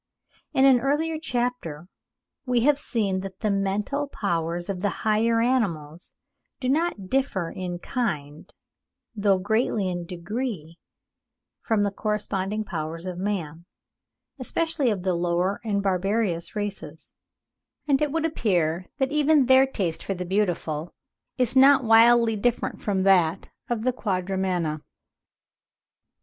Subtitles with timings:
[0.55, 1.87] In an earlier chapter
[2.47, 6.15] we have seen that the mental powers of the higher animals
[6.59, 8.51] do not differ in kind,
[9.15, 10.79] though greatly in degree,
[11.61, 13.65] from the corresponding powers of man,
[14.39, 17.13] especially of the lower and barbarous races;
[17.87, 20.95] and it would appear that even their taste for the beautiful
[21.37, 24.79] is not widely different from that of the Quadrumana.